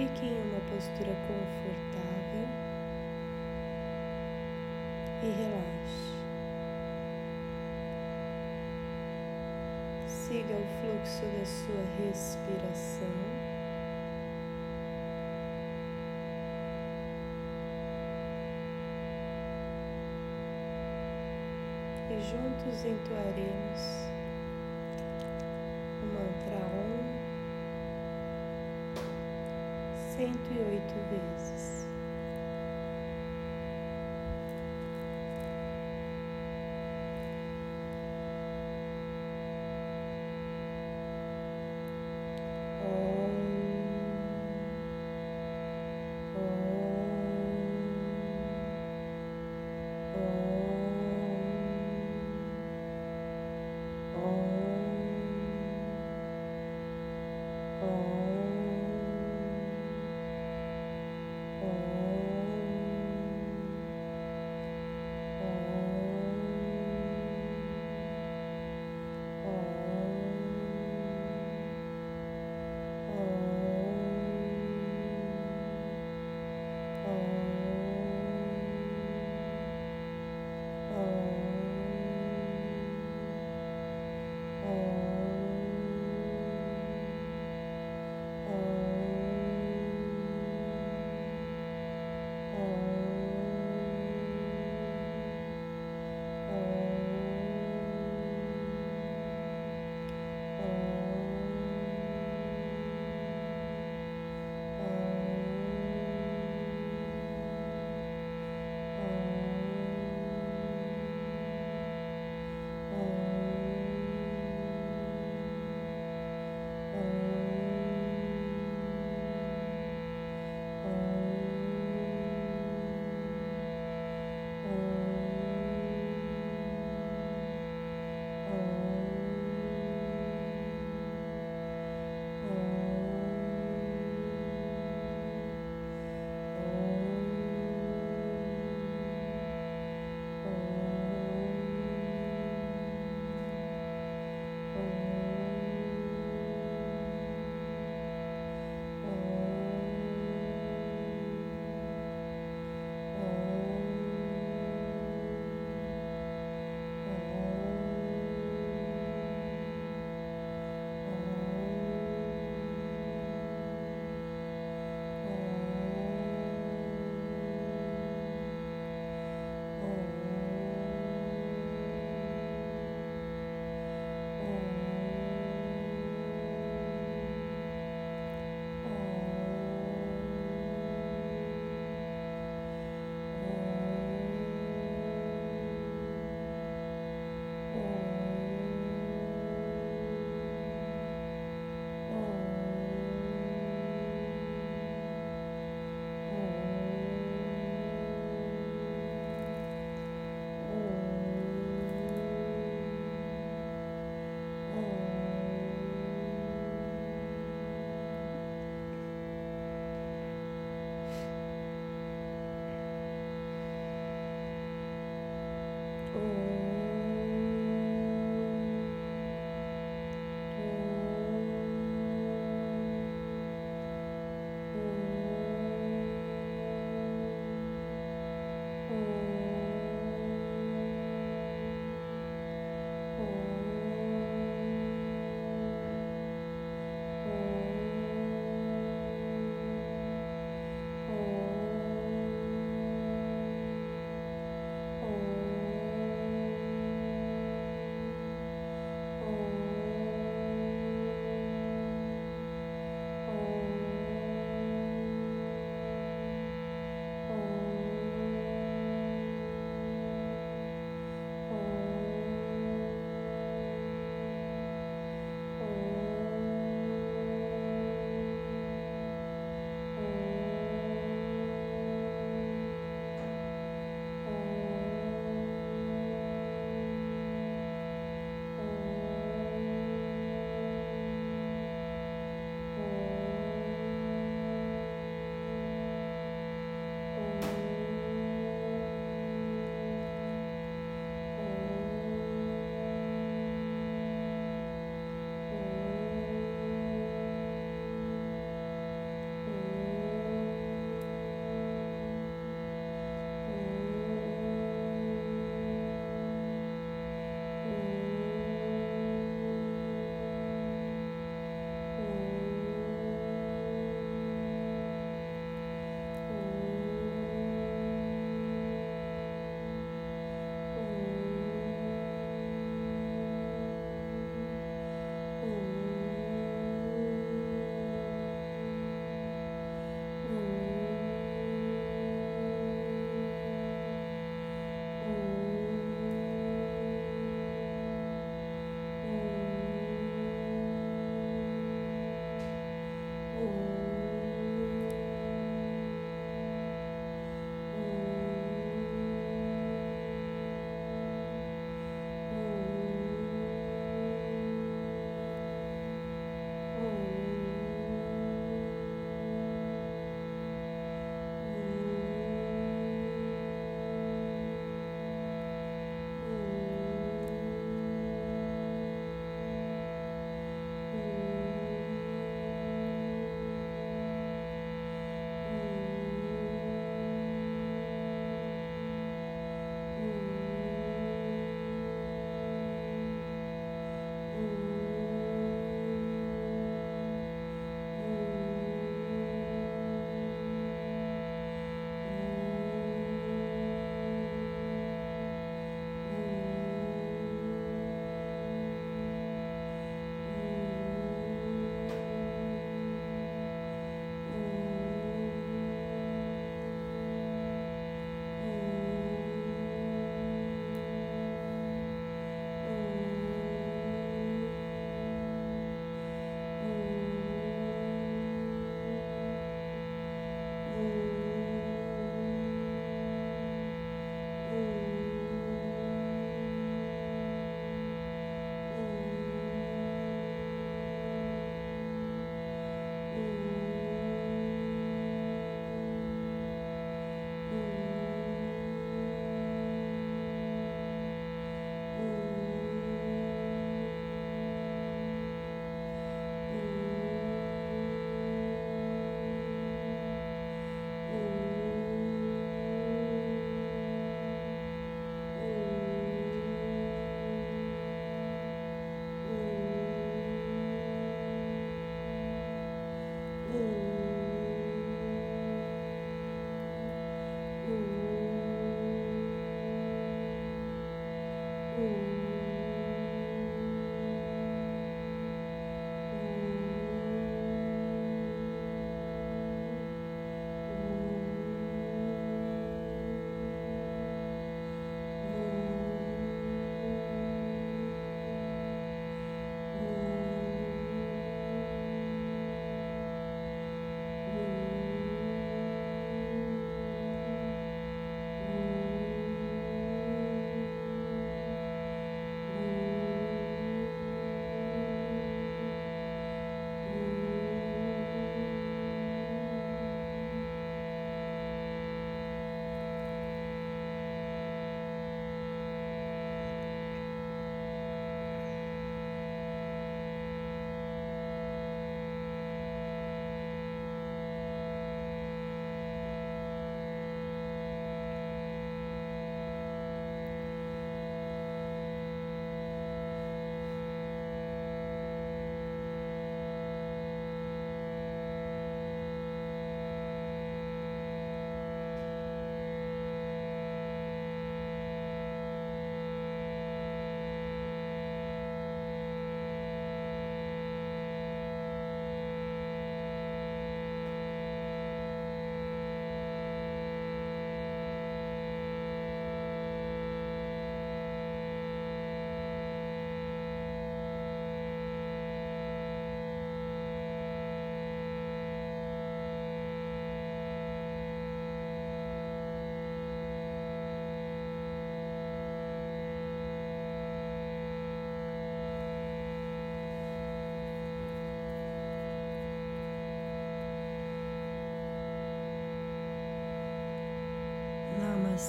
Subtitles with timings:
[0.00, 2.48] Fique em uma postura confortável
[5.22, 6.14] e relaxe.
[10.08, 13.08] Siga o fluxo da sua respiração.
[22.08, 24.09] E juntos entoaremos
[30.20, 31.79] cento e oito vezes.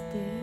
[0.09, 0.40] stay.